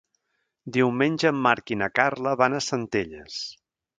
Diumenge 0.77 1.29
en 1.31 1.41
Marc 1.47 1.73
i 1.75 1.77
na 1.83 1.91
Carla 1.99 2.35
van 2.41 2.57
a 2.61 2.65
Centelles. 2.71 3.39